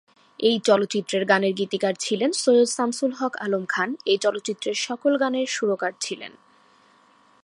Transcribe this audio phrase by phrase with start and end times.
[0.39, 5.93] এই চলচ্চিত্রের গানের গীতিকার ছিলেন সৈয়দ শামসুল হক আলম খান এই চলচ্চিত্রের সকল গানের সুরকার
[5.99, 6.33] ছিলেন।